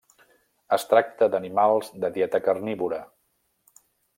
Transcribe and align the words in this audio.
Es 0.77 0.85
tracta 0.93 1.27
d'animals 1.35 1.93
de 2.05 2.11
dieta 2.17 2.43
carnívora. 2.49 3.03